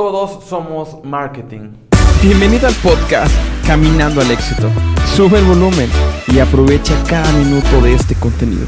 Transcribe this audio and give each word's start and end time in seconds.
Todos 0.00 0.44
somos 0.44 1.04
marketing. 1.04 1.74
Bienvenido 2.22 2.66
al 2.66 2.74
podcast 2.76 3.30
Caminando 3.66 4.22
al 4.22 4.30
éxito. 4.30 4.70
Sube 5.04 5.38
el 5.38 5.44
volumen 5.44 5.90
y 6.28 6.38
aprovecha 6.38 6.94
cada 7.06 7.30
minuto 7.32 7.82
de 7.82 7.92
este 7.92 8.14
contenido. 8.14 8.66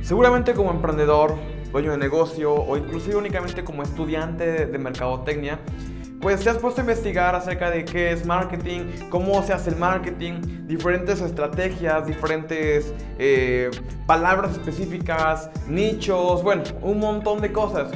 Seguramente 0.00 0.54
como 0.54 0.70
emprendedor, 0.70 1.36
dueño 1.70 1.90
de 1.90 1.98
negocio 1.98 2.54
o 2.54 2.78
inclusive 2.78 3.14
únicamente 3.14 3.62
como 3.62 3.82
estudiante 3.82 4.64
de 4.64 4.78
mercadotecnia, 4.78 5.60
pues 6.22 6.42
te 6.42 6.48
has 6.48 6.56
puesto 6.56 6.80
a 6.80 6.84
investigar 6.84 7.34
acerca 7.34 7.70
de 7.70 7.84
qué 7.84 8.10
es 8.10 8.24
marketing, 8.24 8.86
cómo 9.10 9.42
se 9.42 9.52
hace 9.52 9.68
el 9.68 9.76
marketing, 9.76 10.66
diferentes 10.66 11.20
estrategias, 11.20 12.06
diferentes 12.06 12.94
eh, 13.18 13.70
palabras 14.06 14.52
específicas, 14.52 15.50
nichos, 15.68 16.42
bueno, 16.42 16.62
un 16.80 17.00
montón 17.00 17.42
de 17.42 17.52
cosas. 17.52 17.90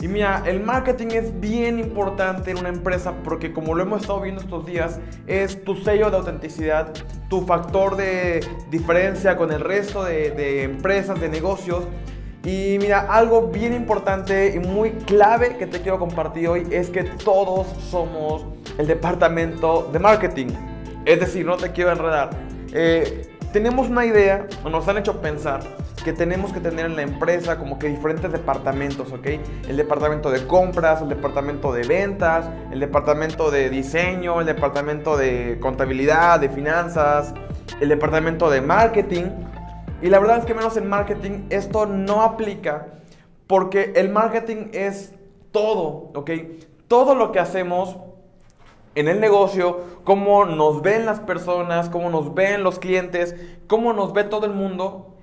Y 0.00 0.08
mira, 0.08 0.42
el 0.44 0.60
marketing 0.60 1.08
es 1.12 1.40
bien 1.40 1.78
importante 1.78 2.50
en 2.50 2.58
una 2.58 2.68
empresa 2.68 3.14
porque 3.22 3.52
como 3.52 3.74
lo 3.74 3.82
hemos 3.82 4.02
estado 4.02 4.20
viendo 4.20 4.42
estos 4.42 4.66
días, 4.66 5.00
es 5.26 5.64
tu 5.64 5.76
sello 5.76 6.10
de 6.10 6.16
autenticidad, 6.16 6.92
tu 7.28 7.42
factor 7.46 7.96
de 7.96 8.44
diferencia 8.70 9.36
con 9.36 9.52
el 9.52 9.60
resto 9.60 10.04
de, 10.04 10.64
empresas, 10.64 11.20
de 11.20 11.28
negocios. 11.28 11.84
Y 12.44 12.76
mira, 12.78 13.00
algo 13.00 13.48
bien 13.48 13.72
importante 13.72 14.54
y 14.54 14.58
muy 14.58 14.90
clave 14.90 15.56
que 15.56 15.66
te 15.66 15.80
quiero 15.80 15.98
compartir 15.98 16.48
hoy 16.48 16.66
es 16.70 16.90
que 16.90 17.04
todos 17.04 17.66
somos 17.90 18.44
el 18.76 18.86
departamento 18.86 19.88
de 19.90 19.98
marketing. 19.98 20.48
Es 21.06 21.20
decir, 21.20 21.46
no 21.46 21.56
te 21.56 21.72
quiero 21.72 21.92
enredar. 21.92 22.30
Eh, 22.72 23.33
tenemos 23.54 23.88
una 23.88 24.04
idea, 24.04 24.48
o 24.64 24.68
nos 24.68 24.88
han 24.88 24.98
hecho 24.98 25.20
pensar 25.20 25.60
que 26.04 26.12
tenemos 26.12 26.52
que 26.52 26.58
tener 26.58 26.86
en 26.86 26.96
la 26.96 27.02
empresa 27.02 27.56
como 27.56 27.78
que 27.78 27.86
diferentes 27.86 28.32
departamentos, 28.32 29.12
¿ok? 29.12 29.28
El 29.68 29.76
departamento 29.76 30.32
de 30.32 30.44
compras, 30.48 31.00
el 31.00 31.08
departamento 31.08 31.72
de 31.72 31.86
ventas, 31.86 32.50
el 32.72 32.80
departamento 32.80 33.52
de 33.52 33.70
diseño, 33.70 34.40
el 34.40 34.46
departamento 34.46 35.16
de 35.16 35.58
contabilidad, 35.60 36.40
de 36.40 36.48
finanzas, 36.48 37.32
el 37.80 37.88
departamento 37.88 38.50
de 38.50 38.60
marketing. 38.60 39.26
Y 40.02 40.08
la 40.08 40.18
verdad 40.18 40.38
es 40.38 40.46
que 40.46 40.54
menos 40.54 40.76
en 40.76 40.88
marketing 40.88 41.46
esto 41.50 41.86
no 41.86 42.22
aplica 42.22 42.88
porque 43.46 43.92
el 43.94 44.08
marketing 44.08 44.70
es 44.72 45.14
todo, 45.52 46.10
¿ok? 46.16 46.30
Todo 46.88 47.14
lo 47.14 47.30
que 47.30 47.38
hacemos 47.38 47.98
en 48.94 49.08
el 49.08 49.20
negocio, 49.20 49.80
cómo 50.04 50.44
nos 50.44 50.82
ven 50.82 51.06
las 51.06 51.20
personas, 51.20 51.88
cómo 51.88 52.10
nos 52.10 52.34
ven 52.34 52.62
los 52.62 52.78
clientes, 52.78 53.34
cómo 53.66 53.92
nos 53.92 54.12
ve 54.12 54.24
todo 54.24 54.46
el 54.46 54.52
mundo, 54.52 55.14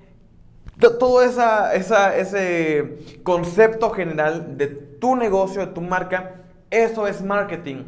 todo 0.98 1.22
esa, 1.22 1.74
ese 1.74 2.98
concepto 3.22 3.90
general 3.90 4.56
de 4.56 4.66
tu 4.66 5.16
negocio, 5.16 5.64
de 5.66 5.72
tu 5.72 5.80
marca, 5.80 6.42
eso 6.70 7.06
es 7.06 7.22
marketing. 7.22 7.84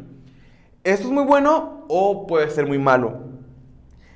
Esto 0.83 1.07
es 1.07 1.11
muy 1.11 1.23
bueno 1.23 1.85
o 1.87 2.27
puede 2.27 2.49
ser 2.49 2.67
muy 2.67 2.77
malo. 2.77 3.25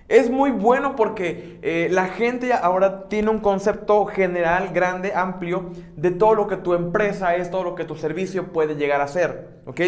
Es 0.07 0.29
muy 0.29 0.49
bueno 0.49 0.95
porque 0.95 1.59
eh, 1.61 1.87
la 1.91 2.07
gente 2.07 2.51
ahora 2.53 3.07
tiene 3.09 3.29
un 3.29 3.39
concepto 3.39 4.05
general, 4.05 4.69
grande, 4.73 5.13
amplio, 5.13 5.69
de 5.95 6.09
todo 6.09 6.33
lo 6.33 6.47
que 6.47 6.57
tu 6.57 6.73
empresa 6.73 7.35
es, 7.35 7.51
todo 7.51 7.63
lo 7.63 7.75
que 7.75 7.85
tu 7.85 7.95
servicio 7.95 8.51
puede 8.51 8.75
llegar 8.75 9.01
a 9.01 9.07
ser. 9.07 9.61
¿Ok? 9.67 9.81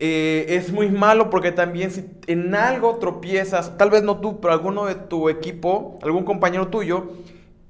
Eh, 0.00 0.46
es 0.48 0.72
muy 0.72 0.90
malo 0.90 1.28
porque 1.28 1.50
también 1.50 1.90
si 1.90 2.08
en 2.28 2.54
algo 2.54 2.96
tropiezas, 2.96 3.76
tal 3.76 3.90
vez 3.90 4.04
no 4.04 4.20
tú, 4.20 4.40
pero 4.40 4.52
alguno 4.52 4.86
de 4.86 4.94
tu 4.94 5.28
equipo, 5.28 5.98
algún 6.02 6.24
compañero 6.24 6.68
tuyo, 6.68 7.08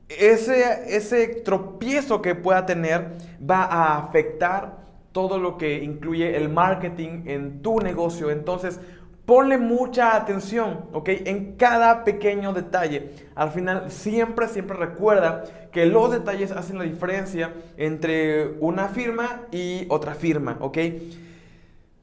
ese, 0.09 0.97
ese 0.97 1.27
tropiezo 1.27 2.21
que 2.21 2.35
pueda 2.35 2.67
tener 2.67 3.17
va 3.49 3.65
a 3.65 3.99
afectar 3.99 4.79
todo 5.13 5.39
lo 5.39 5.57
que 5.57 5.83
incluye 5.83 6.37
el 6.37 6.49
marketing 6.49 7.23
en 7.27 7.63
tu 7.63 7.81
negocio. 7.81 8.31
Entonces, 8.31 8.79
ponle 9.25 9.59
mucha 9.59 10.17
atención, 10.17 10.87
¿ok? 10.93 11.09
En 11.27 11.57
cada 11.57 12.05
pequeño 12.05 12.53
detalle. 12.53 13.11
Al 13.35 13.51
final, 13.51 13.91
siempre, 13.91 14.49
siempre 14.49 14.77
recuerda 14.77 15.45
que 15.73 15.87
los 15.87 16.11
detalles 16.11 16.51
hacen 16.51 16.79
la 16.79 16.85
diferencia 16.85 17.53
entre 17.77 18.55
una 18.61 18.89
firma 18.89 19.43
y 19.51 19.87
otra 19.89 20.15
firma, 20.15 20.57
¿ok? 20.61 20.79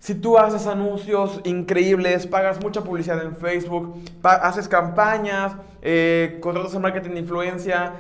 Si 0.06 0.14
tú 0.14 0.38
haces 0.38 0.68
anuncios 0.68 1.42
increíbles, 1.46 2.28
pagas 2.28 2.62
mucha 2.62 2.84
publicidad 2.84 3.24
en 3.24 3.36
Facebook, 3.36 4.04
haces 4.22 4.68
campañas, 4.68 5.54
eh, 5.82 6.38
contratas 6.42 6.76
en 6.76 6.84
marketing 6.84 7.10
de 7.16 7.20
influencia, 7.22 7.94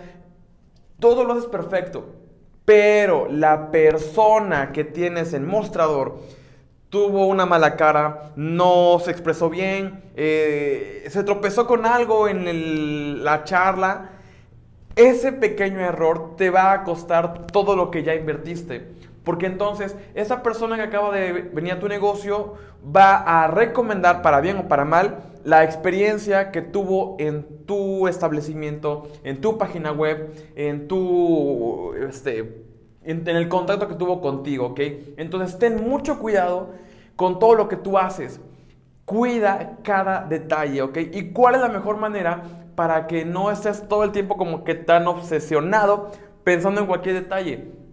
todo 0.99 1.23
lo 1.23 1.33
haces 1.33 1.47
perfecto. 1.47 2.05
Pero 2.63 3.27
la 3.27 3.71
persona 3.71 4.71
que 4.71 4.83
tienes 4.83 5.33
en 5.33 5.47
mostrador 5.47 6.19
tuvo 6.91 7.25
una 7.25 7.47
mala 7.47 7.75
cara, 7.75 8.33
no 8.35 8.99
se 9.03 9.09
expresó 9.09 9.49
bien, 9.49 10.03
eh, 10.15 11.07
se 11.09 11.23
tropezó 11.23 11.65
con 11.65 11.87
algo 11.87 12.27
en 12.27 13.23
la 13.23 13.45
charla, 13.45 14.11
ese 14.95 15.31
pequeño 15.31 15.79
error 15.79 16.35
te 16.37 16.51
va 16.51 16.71
a 16.71 16.83
costar 16.83 17.47
todo 17.47 17.75
lo 17.75 17.89
que 17.89 18.03
ya 18.03 18.13
invertiste. 18.13 18.93
Porque 19.25 19.47
entonces 19.47 19.97
esa 20.13 20.43
persona 20.43 20.77
que 20.77 20.83
acaba 20.83 21.13
de 21.13 21.33
venir 21.33 21.73
a 21.73 21.79
tu 21.79 21.89
negocio 21.89 22.53
va 22.95 23.17
a 23.17 23.47
recomendar 23.47 24.21
para 24.21 24.39
bien 24.39 24.57
o 24.59 24.67
para 24.67 24.85
mal 24.85 25.17
la 25.43 25.63
experiencia 25.63 26.51
que 26.51 26.61
tuvo 26.61 27.17
en 27.19 27.65
tu 27.65 28.07
establecimiento, 28.07 29.09
en 29.23 29.41
tu 29.41 29.57
página 29.57 29.91
web, 29.91 30.31
en 30.55 30.87
tu 30.87 31.93
este, 31.95 32.65
en, 33.03 33.27
el 33.27 33.49
contacto 33.49 33.87
que 33.87 33.95
tuvo 33.95 34.21
contigo, 34.21 34.67
¿ok? 34.67 34.79
Entonces 35.17 35.57
ten 35.57 35.87
mucho 35.87 36.19
cuidado 36.19 36.73
con 37.15 37.39
todo 37.39 37.55
lo 37.55 37.67
que 37.67 37.77
tú 37.77 37.97
haces. 37.97 38.39
Cuida 39.05 39.77
cada 39.83 40.25
detalle, 40.25 40.81
¿ok? 40.83 40.97
¿Y 41.13 41.31
cuál 41.31 41.55
es 41.55 41.61
la 41.61 41.69
mejor 41.69 41.97
manera 41.97 42.43
para 42.75 43.07
que 43.07 43.25
no 43.25 43.51
estés 43.51 43.87
todo 43.87 44.03
el 44.03 44.11
tiempo 44.11 44.37
como 44.37 44.63
que 44.63 44.75
tan 44.75 45.07
obsesionado 45.07 46.11
pensando 46.43 46.81
en 46.81 46.87
cualquier 46.87 47.15
detalle? 47.15 47.84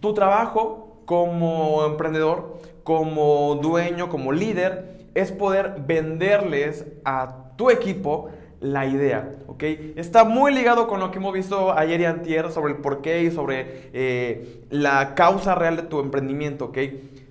Tu 0.00 0.14
trabajo 0.14 0.98
como 1.04 1.84
emprendedor, 1.84 2.58
como 2.82 3.58
dueño, 3.62 4.08
como 4.08 4.32
líder, 4.32 5.08
es 5.14 5.32
poder 5.32 5.82
venderles 5.86 6.86
a 7.04 7.52
tu 7.56 7.70
equipo 7.70 8.28
la 8.60 8.86
idea, 8.86 9.36
¿ok? 9.46 9.62
Está 9.96 10.24
muy 10.24 10.52
ligado 10.52 10.88
con 10.88 11.00
lo 11.00 11.10
que 11.10 11.18
hemos 11.18 11.32
visto 11.32 11.72
ayer 11.72 12.00
y 12.00 12.04
antier 12.04 12.50
sobre 12.50 12.72
el 12.72 12.80
porqué 12.80 13.22
y 13.22 13.30
sobre 13.30 13.90
eh, 13.92 14.64
la 14.70 15.14
causa 15.14 15.54
real 15.54 15.76
de 15.76 15.82
tu 15.82 16.00
emprendimiento, 16.00 16.66
¿ok? 16.66 16.78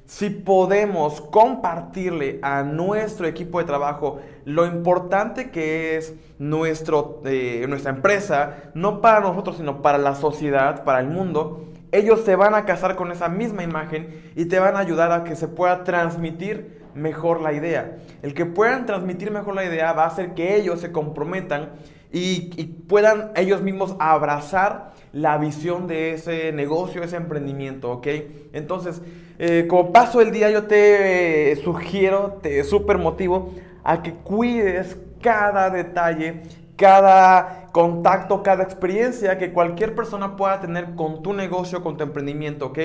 Si 0.06 0.30
podemos 0.30 1.20
compartirle 1.20 2.40
a 2.42 2.64
nuestro 2.64 3.28
equipo 3.28 3.60
de 3.60 3.66
trabajo 3.66 4.20
lo 4.46 4.66
importante 4.66 5.52
que 5.52 5.98
es 5.98 6.16
nuestro, 6.40 7.22
eh, 7.26 7.66
nuestra 7.68 7.92
empresa, 7.92 8.72
no 8.74 9.02
para 9.02 9.20
nosotros, 9.20 9.58
sino 9.58 9.82
para 9.82 9.98
la 9.98 10.16
sociedad, 10.16 10.86
para 10.86 11.02
el 11.02 11.08
mundo, 11.08 11.67
ellos 11.92 12.22
se 12.26 12.36
van 12.36 12.54
a 12.54 12.66
casar 12.66 12.96
con 12.96 13.12
esa 13.12 13.30
misma 13.30 13.64
imagen 13.64 14.32
y 14.36 14.46
te 14.46 14.60
van 14.60 14.76
a 14.76 14.80
ayudar 14.80 15.12
a 15.12 15.24
que 15.24 15.36
se 15.36 15.48
pueda 15.48 15.84
transmitir 15.84 16.82
mejor 16.94 17.42
la 17.42 17.54
idea. 17.54 17.98
El 18.22 18.34
que 18.34 18.46
puedan 18.46 18.86
transmitir 18.86 19.32
mejor 19.32 19.56
la 19.56 19.66
idea 19.66 19.94
va 19.94 20.04
a 20.04 20.08
hacer 20.08 20.34
que 20.34 20.56
ellos 20.56 20.82
se 20.82 20.92
comprometan 20.92 21.72
y, 22.12 22.66
puedan 22.88 23.32
ellos 23.36 23.62
mismos 23.62 23.96
abrazar 24.00 24.92
la 25.12 25.38
visión 25.38 25.88
de 25.88 26.14
ese 26.14 26.52
negocio, 26.54 27.04
ese 27.04 27.18
emprendimiento, 27.18 27.92
¿ok? 27.92 28.08
Entonces, 28.54 29.02
eh, 29.40 29.66
como 29.70 29.92
paso 29.92 30.22
el 30.22 30.32
día, 30.32 30.50
yo 30.50 30.64
te 30.64 31.56
sugiero, 31.64 32.40
te 32.42 32.64
super 32.64 32.98
motivo 32.98 33.54
a 33.84 34.02
que 34.02 34.14
cuides 34.14 34.98
cada 35.22 35.70
detalle 35.70 36.44
cada 36.78 37.67
contacto, 37.78 38.42
cada 38.42 38.64
experiencia 38.64 39.38
que 39.38 39.54
cualquier 39.54 39.94
persona 39.94 40.36
pueda 40.36 40.60
tener 40.60 40.96
con 40.96 41.22
tu 41.22 41.34
negocio, 41.34 41.84
con 41.84 41.96
tu 41.96 42.04
emprendimiento, 42.04 42.66
¿ok? 42.66 42.80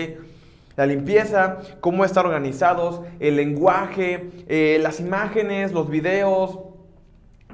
La 0.77 0.85
limpieza, 0.85 1.61
cómo 1.81 2.05
estar 2.05 2.27
organizados, 2.27 3.01
el 3.19 3.37
lenguaje, 3.37 4.29
eh, 4.49 4.79
las 4.83 5.01
imágenes, 5.01 5.73
los 5.73 5.89
videos, 5.89 6.59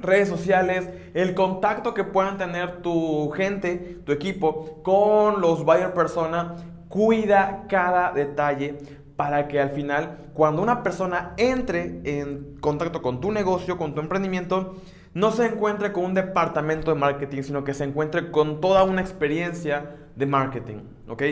redes 0.01 0.27
sociales, 0.27 0.89
el 1.13 1.33
contacto 1.33 1.93
que 1.93 2.03
puedan 2.03 2.37
tener 2.37 2.81
tu 2.81 3.29
gente, 3.29 4.01
tu 4.05 4.11
equipo 4.11 4.83
con 4.83 5.39
los 5.39 5.63
buyer 5.63 5.93
persona. 5.93 6.57
Cuida 6.89 7.67
cada 7.69 8.11
detalle 8.11 8.79
para 9.15 9.47
que 9.47 9.61
al 9.61 9.69
final, 9.69 10.17
cuando 10.33 10.61
una 10.61 10.83
persona 10.83 11.35
entre 11.37 12.01
en 12.03 12.57
contacto 12.59 13.01
con 13.01 13.21
tu 13.21 13.31
negocio, 13.31 13.77
con 13.77 13.95
tu 13.95 14.01
emprendimiento, 14.01 14.75
no 15.13 15.31
se 15.31 15.45
encuentre 15.45 15.91
con 15.91 16.05
un 16.05 16.13
departamento 16.13 16.93
de 16.93 16.99
marketing, 16.99 17.41
sino 17.41 17.63
que 17.63 17.73
se 17.73 17.83
encuentre 17.83 18.31
con 18.31 18.61
toda 18.61 18.83
una 18.83 19.01
experiencia 19.01 19.95
de 20.15 20.25
marketing, 20.25 20.77
¿ok? 21.07 21.23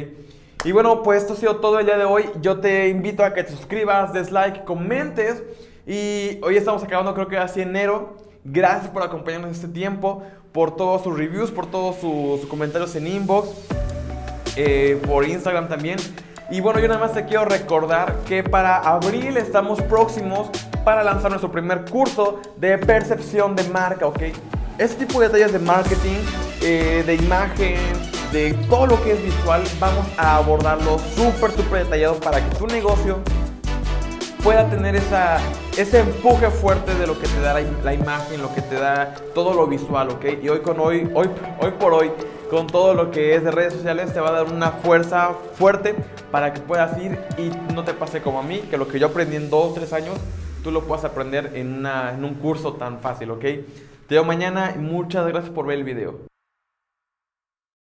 Y 0.64 0.72
bueno, 0.72 1.04
pues 1.04 1.22
esto 1.22 1.34
ha 1.34 1.38
sido 1.38 1.58
todo 1.58 1.80
el 1.80 1.86
día 1.86 1.98
de 1.98 2.06
hoy. 2.06 2.26
Yo 2.42 2.60
te 2.60 2.90
invito 2.90 3.24
a 3.24 3.34
que 3.34 3.44
te 3.44 3.52
suscribas, 3.52 4.12
des 4.12 4.32
like, 4.32 4.64
comentes. 4.64 5.44
Y 5.86 6.40
hoy 6.42 6.58
estamos 6.58 6.84
acabando, 6.84 7.14
creo 7.14 7.28
que 7.28 7.38
así 7.38 7.62
enero. 7.62 8.18
Gracias 8.44 8.90
por 8.90 9.04
acompañarnos 9.04 9.52
este 9.52 9.68
tiempo, 9.68 10.24
por 10.52 10.76
todos 10.76 11.04
sus 11.04 11.18
reviews, 11.18 11.52
por 11.52 11.68
todos 11.68 11.98
sus, 11.98 12.50
comentarios 12.50 12.96
en 12.96 13.08
inbox, 13.08 13.50
eh, 14.56 15.00
por 15.06 15.26
Instagram 15.26 15.70
también. 15.70 15.98
Y 16.50 16.62
bueno, 16.62 16.80
yo 16.80 16.88
nada 16.88 17.00
más 17.00 17.14
te 17.14 17.26
quiero 17.26 17.46
recordar 17.46 18.16
que 18.26 18.44
para 18.44 18.78
abril 18.78 19.38
estamos 19.38 19.82
próximos 19.84 20.50
para 20.88 21.04
lanzar 21.04 21.30
nuestro 21.30 21.52
primer 21.52 21.84
curso 21.84 22.40
de 22.56 22.78
percepción 22.78 23.58
de 23.58 23.64
marca, 23.72 24.08
¿ok? 24.08 24.22
Este 24.78 25.06
tipo 25.06 25.20
de 25.20 25.28
detalles 25.28 25.52
de 25.52 25.60
marketing, 25.60 26.16
eh, 26.62 27.04
de 27.06 27.16
imagen, 27.16 27.76
de 28.32 28.54
todo 28.70 28.88
lo 28.88 29.04
que 29.04 29.12
es 29.12 29.22
visual, 29.22 29.62
vamos 29.82 30.08
a 30.18 30.38
abordarlo 30.38 30.98
súper, 30.98 31.52
súper 31.52 31.84
detallado 31.84 32.18
para 32.22 32.40
que 32.40 32.56
tu 32.56 32.68
negocio 32.68 33.20
pueda 34.42 34.70
tener 34.70 34.96
esa, 34.96 35.40
ese 35.76 36.00
empuje 36.00 36.50
fuerte 36.52 36.96
de 36.96 37.06
lo 37.06 37.20
que 37.20 37.28
te 37.28 37.42
da 37.42 37.56
la, 37.56 37.68
la, 37.84 37.94
imagen, 37.94 38.42
lo 38.42 38.56
que 38.56 38.62
te 38.62 38.76
da 38.76 39.14
todo 39.36 39.54
lo 39.54 39.68
visual, 39.68 40.12
¿ok? 40.12 40.42
Y 40.42 40.48
hoy 40.48 40.62
con 40.62 40.80
hoy, 40.80 41.12
hoy, 41.14 41.30
hoy 41.60 41.72
por 41.78 41.92
hoy, 41.96 42.12
con 42.50 42.66
todo 42.66 42.94
lo 42.94 43.12
que 43.12 43.36
es 43.36 43.44
de 43.44 43.52
redes 43.52 43.74
sociales, 43.74 44.14
te 44.14 44.22
va 44.22 44.30
a 44.30 44.32
dar 44.32 44.46
una 44.46 44.72
fuerza 44.72 45.32
fuerte 45.56 45.96
para 46.32 46.54
que 46.54 46.62
puedas 46.62 46.98
ir 46.98 47.20
y 47.38 47.52
no 47.74 47.84
te 47.84 47.94
pase 47.94 48.22
como 48.22 48.40
a 48.40 48.44
mí, 48.44 48.60
que 48.70 48.78
lo 48.78 48.88
que 48.88 49.00
yo 49.00 49.08
aprendí 49.08 49.36
en 49.36 49.50
dos 49.50 49.72
o 49.72 49.74
tres 49.74 49.92
años, 49.92 50.16
tú 50.64 50.72
lo 50.72 50.84
puedas 50.84 51.06
aprender 51.06 51.52
en, 51.56 51.86
en 51.86 52.24
un 52.24 52.36
curso 52.36 52.74
tan 52.74 53.00
fácil, 53.00 53.32
¿ok? 53.32 53.42
Te 53.42 54.16
veo 54.16 54.24
mañana 54.24 54.74
y 54.76 54.80
muchas 54.80 55.28
gracias 55.28 55.54
por 55.54 55.66
ver 55.66 55.80
el 55.80 55.84
video. 55.84 56.37